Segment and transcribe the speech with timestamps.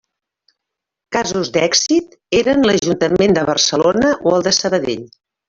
[1.15, 5.07] Casos d'èxit eren l'Ajuntament de Barcelona o el de Sabadell.